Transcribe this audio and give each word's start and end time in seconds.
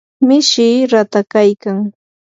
mishii 0.27 0.87
ratakyaykan. 0.91 1.77